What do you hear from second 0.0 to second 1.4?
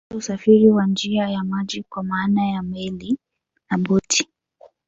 Hata usafiri wa njia